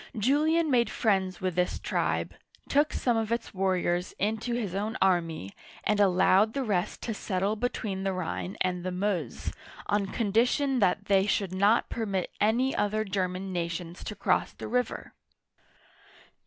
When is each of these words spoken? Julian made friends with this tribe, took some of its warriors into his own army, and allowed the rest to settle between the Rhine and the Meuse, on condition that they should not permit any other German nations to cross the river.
Julian 0.17 0.71
made 0.71 0.89
friends 0.89 1.41
with 1.41 1.53
this 1.53 1.77
tribe, 1.77 2.33
took 2.67 2.91
some 2.91 3.15
of 3.17 3.31
its 3.31 3.53
warriors 3.53 4.15
into 4.17 4.55
his 4.55 4.73
own 4.73 4.97
army, 4.99 5.51
and 5.83 5.99
allowed 5.99 6.53
the 6.55 6.63
rest 6.63 7.03
to 7.03 7.13
settle 7.13 7.55
between 7.55 8.01
the 8.01 8.11
Rhine 8.11 8.57
and 8.61 8.83
the 8.83 8.89
Meuse, 8.91 9.53
on 9.85 10.07
condition 10.07 10.79
that 10.79 11.05
they 11.05 11.27
should 11.27 11.53
not 11.53 11.89
permit 11.91 12.31
any 12.41 12.75
other 12.75 13.03
German 13.03 13.53
nations 13.53 14.03
to 14.05 14.15
cross 14.15 14.53
the 14.53 14.67
river. 14.67 15.13